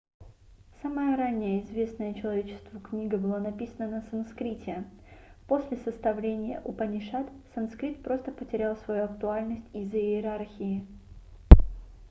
самая 0.81 1.15
ранняя 1.15 1.59
известная 1.61 2.15
человечеству 2.15 2.79
книга 2.79 3.17
была 3.19 3.39
написана 3.39 3.87
на 3.87 4.01
санскрите 4.09 4.83
после 5.45 5.77
составления 5.77 6.59
упанишад 6.65 7.27
санскрит 7.53 8.01
просто 8.01 8.31
потерял 8.31 8.75
свою 8.77 9.03
актуальность 9.03 9.67
из-за 9.73 9.99
иерархии 9.99 10.87